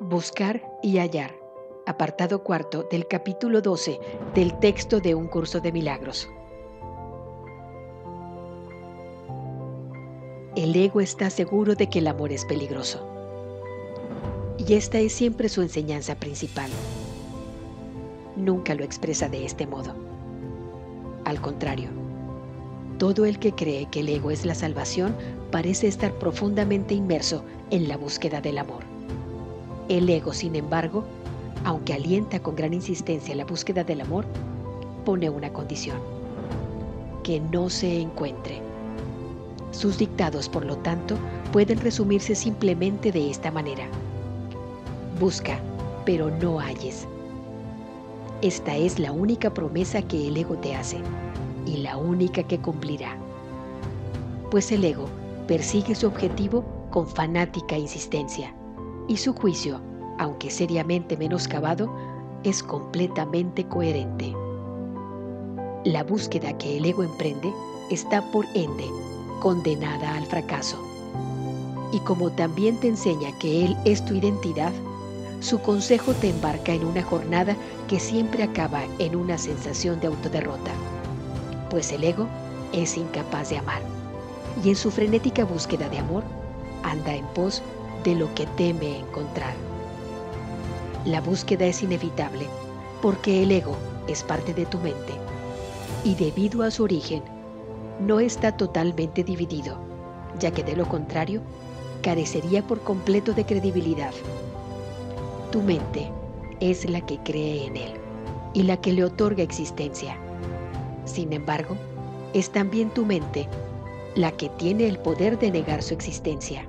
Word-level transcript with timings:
Buscar 0.00 0.62
y 0.82 0.96
hallar. 0.96 1.34
Apartado 1.84 2.42
cuarto 2.42 2.88
del 2.90 3.06
capítulo 3.06 3.60
12 3.60 4.00
del 4.34 4.58
texto 4.58 4.98
de 4.98 5.14
Un 5.14 5.28
Curso 5.28 5.60
de 5.60 5.72
Milagros. 5.72 6.26
El 10.56 10.74
ego 10.74 11.02
está 11.02 11.28
seguro 11.28 11.74
de 11.74 11.90
que 11.90 11.98
el 11.98 12.06
amor 12.06 12.32
es 12.32 12.46
peligroso. 12.46 13.06
Y 14.56 14.72
esta 14.72 14.98
es 14.98 15.12
siempre 15.12 15.50
su 15.50 15.60
enseñanza 15.60 16.14
principal. 16.14 16.70
Nunca 18.36 18.74
lo 18.74 18.84
expresa 18.84 19.28
de 19.28 19.44
este 19.44 19.66
modo. 19.66 19.94
Al 21.26 21.42
contrario, 21.42 21.90
todo 22.98 23.26
el 23.26 23.38
que 23.38 23.52
cree 23.52 23.84
que 23.90 24.00
el 24.00 24.08
ego 24.08 24.30
es 24.30 24.46
la 24.46 24.54
salvación 24.54 25.14
parece 25.50 25.88
estar 25.88 26.14
profundamente 26.14 26.94
inmerso 26.94 27.44
en 27.68 27.86
la 27.86 27.98
búsqueda 27.98 28.40
del 28.40 28.56
amor. 28.56 28.99
El 29.90 30.08
ego, 30.08 30.32
sin 30.32 30.54
embargo, 30.54 31.02
aunque 31.64 31.92
alienta 31.92 32.40
con 32.40 32.54
gran 32.54 32.72
insistencia 32.72 33.34
la 33.34 33.44
búsqueda 33.44 33.82
del 33.82 34.00
amor, 34.00 34.24
pone 35.04 35.28
una 35.28 35.52
condición, 35.52 35.98
que 37.24 37.40
no 37.40 37.68
se 37.68 38.00
encuentre 38.00 38.62
sus 39.72 39.98
dictados, 39.98 40.48
por 40.48 40.64
lo 40.64 40.76
tanto, 40.76 41.16
pueden 41.52 41.80
resumirse 41.80 42.36
simplemente 42.36 43.10
de 43.10 43.30
esta 43.30 43.50
manera. 43.50 43.88
Busca, 45.18 45.58
pero 46.04 46.30
no 46.30 46.60
halles. 46.60 47.08
Esta 48.42 48.76
es 48.76 49.00
la 49.00 49.10
única 49.10 49.52
promesa 49.52 50.02
que 50.02 50.28
el 50.28 50.36
ego 50.36 50.56
te 50.56 50.76
hace 50.76 50.98
y 51.66 51.78
la 51.78 51.96
única 51.96 52.44
que 52.44 52.58
cumplirá. 52.58 53.16
Pues 54.52 54.70
el 54.70 54.84
ego 54.84 55.08
persigue 55.48 55.96
su 55.96 56.06
objetivo 56.06 56.64
con 56.90 57.08
fanática 57.08 57.76
insistencia 57.76 58.54
y 59.10 59.16
su 59.16 59.34
juicio, 59.34 59.80
aunque 60.20 60.50
seriamente 60.50 61.16
menoscabado, 61.16 61.90
es 62.44 62.62
completamente 62.62 63.64
coherente. 63.64 64.34
La 65.84 66.04
búsqueda 66.04 66.56
que 66.58 66.76
el 66.76 66.84
ego 66.84 67.02
emprende 67.02 67.50
está 67.90 68.20
por 68.30 68.44
ende 68.54 68.84
condenada 69.40 70.14
al 70.14 70.26
fracaso. 70.26 70.76
Y 71.90 72.00
como 72.00 72.30
también 72.30 72.78
te 72.80 72.88
enseña 72.88 73.36
que 73.38 73.64
Él 73.64 73.76
es 73.86 74.04
tu 74.04 74.14
identidad, 74.14 74.72
su 75.40 75.58
consejo 75.58 76.12
te 76.12 76.28
embarca 76.28 76.74
en 76.74 76.84
una 76.84 77.02
jornada 77.02 77.56
que 77.88 77.98
siempre 77.98 78.42
acaba 78.42 78.82
en 78.98 79.16
una 79.16 79.38
sensación 79.38 80.00
de 80.00 80.08
autoderrota, 80.08 80.72
pues 81.70 81.92
el 81.92 82.04
ego 82.04 82.26
es 82.74 82.98
incapaz 82.98 83.48
de 83.48 83.56
amar 83.56 83.80
y 84.62 84.68
en 84.68 84.76
su 84.76 84.90
frenética 84.90 85.46
búsqueda 85.46 85.88
de 85.88 85.98
amor 85.98 86.24
anda 86.82 87.14
en 87.14 87.24
pos 87.28 87.62
de 88.04 88.16
lo 88.16 88.32
que 88.34 88.44
teme 88.58 88.98
encontrar. 88.98 89.69
La 91.06 91.22
búsqueda 91.22 91.64
es 91.64 91.82
inevitable 91.82 92.46
porque 93.00 93.42
el 93.42 93.52
ego 93.52 93.74
es 94.06 94.22
parte 94.22 94.52
de 94.52 94.66
tu 94.66 94.76
mente 94.78 95.14
y 96.04 96.14
debido 96.14 96.62
a 96.62 96.70
su 96.70 96.84
origen 96.84 97.22
no 98.00 98.20
está 98.20 98.54
totalmente 98.54 99.24
dividido, 99.24 99.78
ya 100.38 100.50
que 100.50 100.62
de 100.62 100.76
lo 100.76 100.86
contrario, 100.86 101.40
carecería 102.02 102.66
por 102.66 102.80
completo 102.80 103.32
de 103.32 103.46
credibilidad. 103.46 104.12
Tu 105.50 105.62
mente 105.62 106.10
es 106.60 106.88
la 106.88 107.00
que 107.00 107.18
cree 107.18 107.66
en 107.66 107.76
él 107.78 107.92
y 108.52 108.64
la 108.64 108.76
que 108.76 108.92
le 108.92 109.04
otorga 109.04 109.42
existencia. 109.42 110.18
Sin 111.06 111.32
embargo, 111.32 111.76
es 112.34 112.50
también 112.50 112.90
tu 112.90 113.06
mente 113.06 113.48
la 114.16 114.32
que 114.32 114.50
tiene 114.50 114.86
el 114.86 114.98
poder 114.98 115.38
de 115.38 115.50
negar 115.50 115.82
su 115.82 115.94
existencia. 115.94 116.66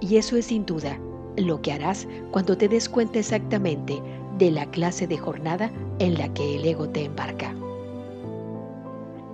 Y 0.00 0.18
eso 0.18 0.36
es 0.36 0.46
sin 0.46 0.64
duda 0.66 1.00
lo 1.36 1.60
que 1.62 1.72
harás 1.72 2.06
cuando 2.30 2.56
te 2.56 2.68
des 2.68 2.88
cuenta 2.88 3.18
exactamente 3.18 4.02
de 4.38 4.50
la 4.50 4.66
clase 4.70 5.06
de 5.06 5.18
jornada 5.18 5.70
en 5.98 6.18
la 6.18 6.32
que 6.32 6.56
el 6.56 6.64
ego 6.66 6.88
te 6.88 7.04
embarca. 7.04 7.54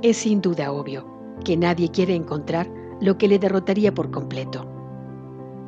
Es 0.03 0.19
sin 0.19 0.41
duda 0.41 0.73
obvio 0.73 1.07
que 1.45 1.57
nadie 1.57 1.91
quiere 1.91 2.15
encontrar 2.15 2.69
lo 3.01 3.19
que 3.19 3.29
le 3.29 3.39
derrotaría 3.39 3.93
por 3.93 4.11
completo. 4.11 4.67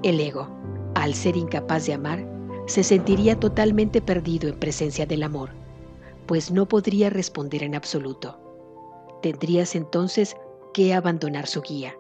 El 0.03 0.21
ego, 0.21 0.49
al 0.95 1.15
ser 1.15 1.37
incapaz 1.37 1.87
de 1.87 1.95
amar, 1.95 2.27
se 2.67 2.83
sentiría 2.83 3.39
totalmente 3.39 4.01
perdido 4.01 4.49
en 4.49 4.59
presencia 4.59 5.07
del 5.07 5.23
amor, 5.23 5.51
pues 6.27 6.51
no 6.51 6.67
podría 6.67 7.11
responder 7.11 7.63
en 7.63 7.75
absoluto. 7.75 8.39
Tendrías 9.23 9.75
entonces 9.75 10.37
que 10.73 10.95
abandonar 10.95 11.47
su 11.47 11.63
guía, 11.63 11.95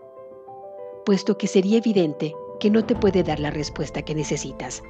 puesto 1.05 1.37
que 1.37 1.47
sería 1.47 1.79
evidente 1.79 2.35
que 2.61 2.71
no 2.71 2.85
te 2.85 2.95
puede 2.95 3.23
dar 3.23 3.41
la 3.41 3.51
respuesta 3.51 4.03
que 4.03 4.15
necesitas. 4.15 4.83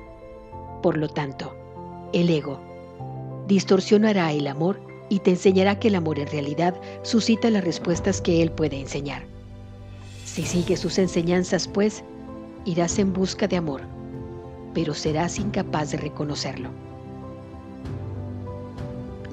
Por 0.83 0.97
lo 0.97 1.09
tanto, 1.09 1.55
el 2.13 2.31
ego 2.31 2.61
distorsionará 3.47 4.33
el 4.33 4.47
amor 4.47 4.81
y 5.09 5.19
te 5.21 5.31
enseñará 5.31 5.79
que 5.79 5.89
el 5.89 5.95
amor 5.95 6.19
en 6.19 6.29
realidad 6.29 6.75
suscita 7.03 7.51
las 7.51 7.65
respuestas 7.65 8.21
que 8.21 8.43
Él 8.43 8.51
puede 8.51 8.81
enseñar. 8.81 9.25
Si 10.25 10.43
sigues 10.43 10.81
sus 10.81 10.99
enseñanzas, 10.99 11.69
pues, 11.69 12.03
irás 12.65 12.99
en 12.99 13.13
busca 13.13 13.47
de 13.47 13.57
amor, 13.57 13.83
pero 14.73 14.95
serás 14.95 15.39
incapaz 15.39 15.93
de 15.93 15.99
reconocerlo. 15.99 16.71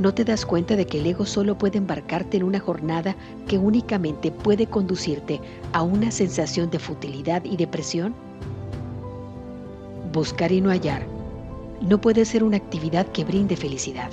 ¿No 0.01 0.15
te 0.15 0.25
das 0.25 0.47
cuenta 0.47 0.75
de 0.75 0.87
que 0.87 0.99
el 0.99 1.05
ego 1.05 1.27
solo 1.27 1.59
puede 1.59 1.77
embarcarte 1.77 2.37
en 2.37 2.41
una 2.41 2.59
jornada 2.59 3.15
que 3.47 3.59
únicamente 3.59 4.31
puede 4.31 4.65
conducirte 4.65 5.39
a 5.73 5.83
una 5.83 6.09
sensación 6.09 6.71
de 6.71 6.79
futilidad 6.79 7.45
y 7.45 7.55
depresión? 7.55 8.15
Buscar 10.11 10.51
y 10.51 10.59
no 10.59 10.71
hallar 10.71 11.05
no 11.81 12.01
puede 12.01 12.25
ser 12.25 12.43
una 12.43 12.57
actividad 12.57 13.05
que 13.09 13.23
brinde 13.23 13.55
felicidad. 13.55 14.09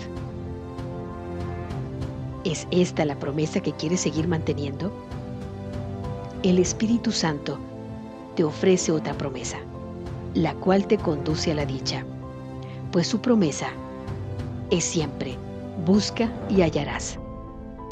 ¿Es 2.45 2.69
esta 2.71 3.07
la 3.07 3.19
promesa 3.19 3.61
que 3.61 3.73
quieres 3.73 4.01
seguir 4.01 4.29
manteniendo? 4.29 4.93
El 6.43 6.59
Espíritu 6.59 7.13
Santo 7.13 7.59
te 8.37 8.45
ofrece 8.45 8.93
otra 8.93 9.15
promesa, 9.15 9.57
la 10.35 10.53
cual 10.53 10.87
te 10.87 10.99
conduce 10.99 11.51
a 11.51 11.55
la 11.55 11.65
dicha, 11.65 12.05
pues 12.93 13.07
su 13.07 13.23
promesa 13.23 13.69
es 14.71 14.85
siempre, 14.85 15.39
busca 15.89 16.31
y 16.49 16.63
hallarás. 16.63 17.19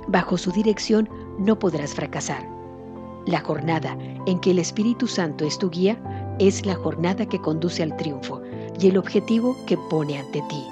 Bajo 0.07 0.39
su 0.39 0.53
dirección 0.53 1.09
no 1.39 1.59
podrás 1.59 1.95
fracasar. 1.95 2.47
La 3.27 3.41
jornada 3.41 3.99
en 4.27 4.39
que 4.39 4.53
el 4.53 4.61
Espíritu 4.61 5.09
Santo 5.09 5.45
es 5.45 5.59
tu 5.59 5.69
guía 5.71 5.99
es 6.39 6.65
la 6.65 6.77
jornada 6.77 7.27
que 7.27 7.41
conduce 7.41 7.83
al 7.83 7.97
triunfo 7.97 8.41
y 8.79 8.87
el 8.87 8.99
objetivo 8.99 9.57
que 9.67 9.77
pone 9.91 10.19
ante 10.19 10.43
ti. 10.49 10.62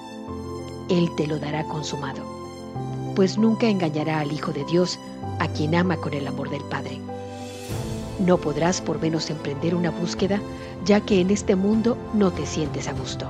Él 0.89 1.11
te 1.17 1.27
lo 1.27 1.41
dará 1.41 1.65
consumado 1.65 2.35
pues 3.15 3.39
nunca 3.39 3.69
engañará 3.69 4.21
al 4.21 4.33
Hijo 4.33 4.53
de 4.53 4.65
Dios, 4.65 4.99
a 5.39 5.49
quien 5.49 5.75
ama 5.75 5.97
con 5.97 6.15
el 6.15 6.27
amor 6.27 6.51
del 6.51 6.63
Padre. 6.65 7.01
No 8.19 8.39
podrás 8.39 8.81
por 8.81 9.01
menos 9.01 9.31
emprender 9.31 9.75
una 9.75 9.91
búsqueda, 9.91 10.41
ya 10.85 11.01
que 11.01 11.21
en 11.21 11.31
este 11.31 11.57
mundo 11.57 11.97
no 12.13 12.31
te 12.31 12.47
sientes 12.47 12.89
a 12.89 12.93
gusto. 12.93 13.29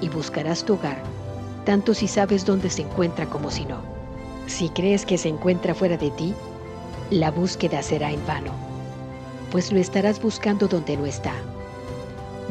Y 0.00 0.08
buscarás 0.08 0.64
tu 0.64 0.74
hogar, 0.74 1.02
tanto 1.66 1.94
si 1.94 2.06
sabes 2.06 2.46
dónde 2.46 2.70
se 2.70 2.82
encuentra 2.82 3.26
como 3.26 3.50
si 3.50 3.66
no. 3.66 3.80
Si 4.46 4.68
crees 4.70 5.04
que 5.04 5.18
se 5.18 5.28
encuentra 5.28 5.74
fuera 5.74 5.96
de 5.96 6.10
ti, 6.12 6.32
la 7.10 7.32
búsqueda 7.32 7.82
será 7.82 8.12
en 8.12 8.24
vano, 8.24 8.52
pues 9.50 9.72
lo 9.72 9.80
estarás 9.80 10.22
buscando 10.22 10.68
donde 10.68 10.96
no 10.96 11.04
está. 11.04 11.34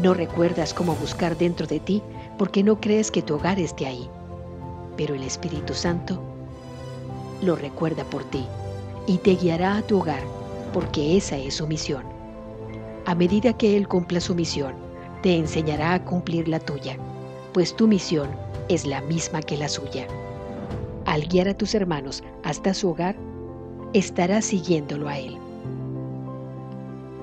No 0.03 0.13
recuerdas 0.13 0.73
cómo 0.73 0.95
buscar 0.95 1.37
dentro 1.37 1.65
de 1.65 1.79
ti 1.79 2.03
porque 2.37 2.61
no 2.61 2.81
crees 2.81 3.09
que 3.09 3.21
tu 3.21 3.35
hogar 3.35 3.57
esté 3.57 3.87
ahí, 3.87 4.09
pero 4.97 5.15
el 5.15 5.23
Espíritu 5.23 5.73
Santo 5.73 6.21
lo 7.41 7.55
recuerda 7.55 8.03
por 8.03 8.25
ti 8.25 8.45
y 9.07 9.17
te 9.19 9.35
guiará 9.35 9.77
a 9.77 9.81
tu 9.81 9.99
hogar, 9.99 10.23
porque 10.73 11.15
esa 11.15 11.37
es 11.37 11.55
su 11.55 11.67
misión. 11.67 12.03
A 13.05 13.15
medida 13.15 13.53
que 13.53 13.77
Él 13.77 13.87
cumpla 13.87 14.19
su 14.19 14.35
misión, 14.35 14.73
te 15.21 15.37
enseñará 15.37 15.93
a 15.93 16.03
cumplir 16.03 16.49
la 16.49 16.59
tuya, 16.59 16.97
pues 17.53 17.73
tu 17.73 17.87
misión 17.87 18.44
es 18.69 18.85
la 18.85 19.01
misma 19.01 19.41
que 19.41 19.57
la 19.57 19.69
suya. 19.69 20.07
Al 21.05 21.27
guiar 21.27 21.47
a 21.47 21.57
tus 21.57 21.75
hermanos 21.75 22.23
hasta 22.43 22.73
su 22.73 22.89
hogar, 22.89 23.15
estarás 23.93 24.45
siguiéndolo 24.45 25.07
a 25.07 25.17
Él. 25.17 25.37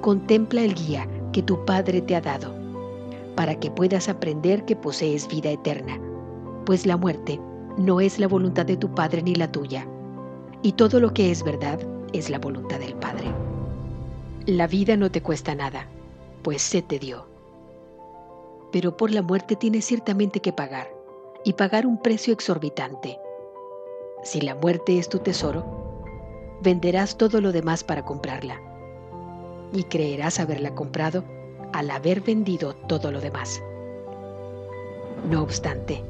Contempla 0.00 0.62
el 0.62 0.74
guía 0.74 1.08
que 1.32 1.42
tu 1.42 1.64
Padre 1.64 2.00
te 2.00 2.16
ha 2.16 2.20
dado, 2.20 2.54
para 3.36 3.54
que 3.54 3.70
puedas 3.70 4.08
aprender 4.08 4.64
que 4.64 4.76
posees 4.76 5.28
vida 5.28 5.50
eterna, 5.50 5.98
pues 6.64 6.86
la 6.86 6.96
muerte 6.96 7.40
no 7.76 8.00
es 8.00 8.18
la 8.18 8.28
voluntad 8.28 8.66
de 8.66 8.76
tu 8.76 8.94
Padre 8.94 9.22
ni 9.22 9.34
la 9.34 9.50
tuya 9.50 9.86
y 10.62 10.72
todo 10.72 11.00
lo 11.00 11.12
que 11.12 11.30
es 11.30 11.42
verdad 11.42 11.80
es 12.12 12.30
la 12.30 12.38
voluntad 12.38 12.78
del 12.78 12.94
Padre. 12.94 13.26
La 14.46 14.66
vida 14.66 14.96
no 14.96 15.10
te 15.10 15.22
cuesta 15.22 15.54
nada, 15.54 15.86
pues 16.42 16.62
se 16.62 16.82
te 16.82 16.98
dio. 16.98 17.26
Pero 18.70 18.96
por 18.96 19.10
la 19.10 19.22
muerte 19.22 19.56
tienes 19.56 19.84
ciertamente 19.84 20.40
que 20.40 20.52
pagar, 20.52 20.88
y 21.44 21.54
pagar 21.54 21.86
un 21.86 21.98
precio 21.98 22.32
exorbitante. 22.32 23.18
Si 24.22 24.40
la 24.40 24.54
muerte 24.54 24.98
es 24.98 25.08
tu 25.08 25.18
tesoro, 25.18 25.64
venderás 26.62 27.16
todo 27.16 27.40
lo 27.40 27.52
demás 27.52 27.82
para 27.82 28.04
comprarla, 28.04 28.60
y 29.72 29.84
creerás 29.84 30.38
haberla 30.38 30.74
comprado 30.74 31.24
al 31.72 31.90
haber 31.90 32.20
vendido 32.20 32.74
todo 32.74 33.10
lo 33.10 33.20
demás. 33.20 33.62
No 35.28 35.42
obstante, 35.42 36.02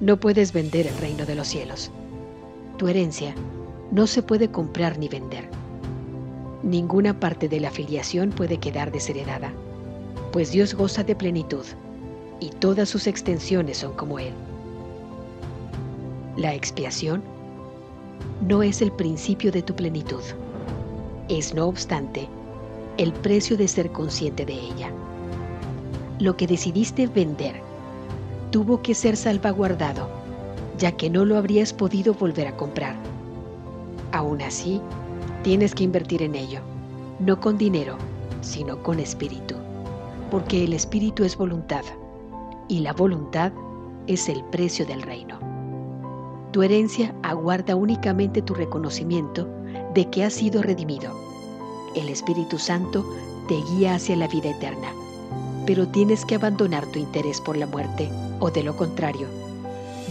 no 0.00 0.18
puedes 0.18 0.52
vender 0.52 0.86
el 0.86 0.98
reino 0.98 1.24
de 1.24 1.34
los 1.34 1.48
cielos. 1.48 1.90
Tu 2.76 2.88
herencia 2.88 3.34
no 3.90 4.06
se 4.06 4.22
puede 4.22 4.50
comprar 4.50 4.98
ni 4.98 5.08
vender. 5.08 5.48
Ninguna 6.62 7.18
parte 7.18 7.48
de 7.48 7.60
la 7.60 7.70
filiación 7.70 8.30
puede 8.30 8.58
quedar 8.58 8.92
desheredada, 8.92 9.52
pues 10.32 10.52
Dios 10.52 10.74
goza 10.74 11.04
de 11.04 11.14
plenitud 11.14 11.64
y 12.42 12.50
todas 12.50 12.88
sus 12.88 13.06
extensiones 13.06 13.78
son 13.78 13.92
como 13.92 14.18
Él. 14.18 14.32
La 16.36 16.54
expiación 16.54 17.22
no 18.40 18.64
es 18.64 18.82
el 18.82 18.90
principio 18.90 19.52
de 19.52 19.62
tu 19.62 19.76
plenitud, 19.76 20.22
es 21.28 21.54
no 21.54 21.68
obstante 21.68 22.28
el 22.98 23.12
precio 23.12 23.56
de 23.56 23.68
ser 23.68 23.92
consciente 23.92 24.44
de 24.44 24.54
ella. 24.54 24.90
Lo 26.18 26.36
que 26.36 26.48
decidiste 26.48 27.06
vender 27.06 27.60
tuvo 28.50 28.82
que 28.82 28.96
ser 28.96 29.16
salvaguardado, 29.16 30.08
ya 30.78 30.90
que 30.90 31.08
no 31.10 31.24
lo 31.24 31.36
habrías 31.36 31.72
podido 31.72 32.12
volver 32.12 32.48
a 32.48 32.56
comprar. 32.56 32.96
Aún 34.10 34.42
así, 34.42 34.80
tienes 35.44 35.76
que 35.76 35.84
invertir 35.84 36.22
en 36.22 36.34
ello, 36.34 36.58
no 37.20 37.38
con 37.40 37.56
dinero, 37.56 37.98
sino 38.40 38.82
con 38.82 38.98
espíritu, 38.98 39.54
porque 40.28 40.64
el 40.64 40.72
espíritu 40.72 41.22
es 41.22 41.36
voluntad, 41.36 41.84
y 42.72 42.78
la 42.78 42.94
voluntad 42.94 43.52
es 44.06 44.30
el 44.30 44.42
precio 44.44 44.86
del 44.86 45.02
reino. 45.02 45.38
Tu 46.52 46.62
herencia 46.62 47.14
aguarda 47.22 47.76
únicamente 47.76 48.40
tu 48.40 48.54
reconocimiento 48.54 49.46
de 49.92 50.08
que 50.08 50.24
has 50.24 50.32
sido 50.32 50.62
redimido. 50.62 51.12
El 51.94 52.08
Espíritu 52.08 52.58
Santo 52.58 53.04
te 53.46 53.56
guía 53.56 53.96
hacia 53.96 54.16
la 54.16 54.26
vida 54.26 54.48
eterna, 54.48 54.88
pero 55.66 55.86
tienes 55.86 56.24
que 56.24 56.36
abandonar 56.36 56.86
tu 56.86 56.98
interés 56.98 57.42
por 57.42 57.58
la 57.58 57.66
muerte, 57.66 58.10
o 58.40 58.50
de 58.50 58.62
lo 58.62 58.74
contrario, 58.74 59.28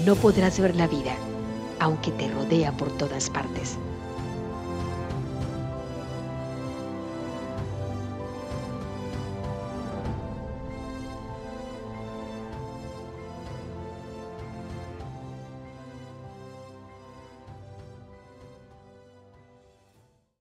no 0.06 0.14
podrás 0.14 0.60
ver 0.60 0.76
la 0.76 0.86
vida, 0.86 1.16
aunque 1.80 2.12
te 2.12 2.30
rodea 2.30 2.78
por 2.78 2.92
todas 2.92 3.32
partes. 3.32 3.76